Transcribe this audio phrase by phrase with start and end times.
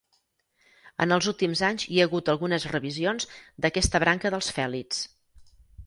[1.05, 3.31] En els últims anys hi ha hagut algunes revisions
[3.67, 5.07] d'aquesta branca dels fèlids.